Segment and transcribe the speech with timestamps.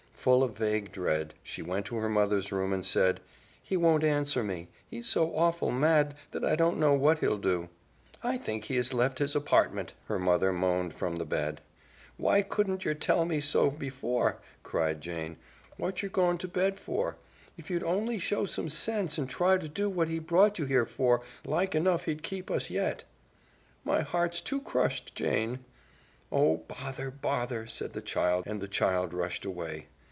[0.21, 3.21] Full of vague dread she went to her mother's room and said,
[3.63, 4.67] "He won't answer me.
[4.87, 7.69] He's so awful mad that I don't know what he'll do."
[8.21, 11.59] "I think he has left his apartment," her mother moaned from the bed.
[12.17, 15.37] "Why couldn't yer tell me so before?" cried Jane.
[15.77, 17.15] "What yer gone to bed for?
[17.57, 20.85] If you'd only show some sense and try to do what he brought you here
[20.85, 23.05] for, like enough he'd keep us yet."
[23.83, 25.65] "My heart's too crushed, Jane"
[26.31, 27.91] "Oh, bother, bother!" and
[28.61, 29.87] the child rushed away.